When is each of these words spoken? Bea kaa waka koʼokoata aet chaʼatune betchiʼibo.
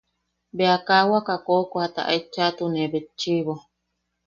Bea 0.57 0.77
kaa 0.87 1.09
waka 1.11 1.35
koʼokoata 1.45 2.01
aet 2.11 2.25
chaʼatune 2.33 2.81
betchiʼibo. 2.91 3.53